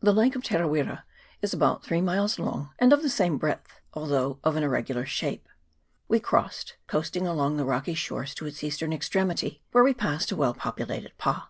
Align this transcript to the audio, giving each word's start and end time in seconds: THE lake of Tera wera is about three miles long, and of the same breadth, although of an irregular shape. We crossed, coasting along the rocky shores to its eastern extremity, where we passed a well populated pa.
THE 0.00 0.12
lake 0.12 0.34
of 0.34 0.42
Tera 0.42 0.66
wera 0.66 1.04
is 1.40 1.54
about 1.54 1.84
three 1.84 2.00
miles 2.00 2.40
long, 2.40 2.70
and 2.80 2.92
of 2.92 3.02
the 3.02 3.08
same 3.08 3.38
breadth, 3.38 3.80
although 3.92 4.40
of 4.42 4.56
an 4.56 4.64
irregular 4.64 5.06
shape. 5.06 5.48
We 6.08 6.18
crossed, 6.18 6.74
coasting 6.88 7.24
along 7.28 7.56
the 7.58 7.64
rocky 7.64 7.94
shores 7.94 8.34
to 8.34 8.46
its 8.46 8.64
eastern 8.64 8.92
extremity, 8.92 9.62
where 9.70 9.84
we 9.84 9.94
passed 9.94 10.32
a 10.32 10.36
well 10.36 10.54
populated 10.54 11.12
pa. 11.18 11.46